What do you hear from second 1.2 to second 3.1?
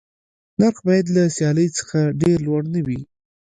سیالۍ څخه ډېر لوړ نه وي.